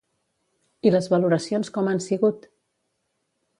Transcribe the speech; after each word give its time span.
I 0.89 0.93
les 0.95 1.09
valoracions 1.15 1.71
com 1.77 1.91
han 1.93 2.03
sigut? 2.07 2.51